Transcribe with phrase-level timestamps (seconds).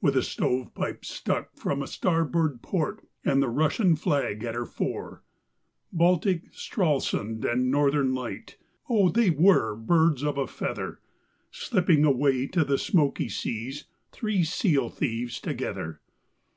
[0.00, 5.22] With a stovepipe stuck from a starboard port and the Russian flag at her fore.
[5.92, 8.56] (Baltic, Stralsund, and Northern Light
[8.90, 9.08] oh!
[9.08, 10.98] they were birds of a feather
[11.52, 16.00] Slipping away to the Smoky Seas, three seal thieves together!)